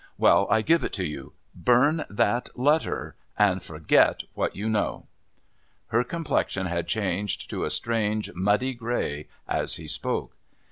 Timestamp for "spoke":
9.87-10.33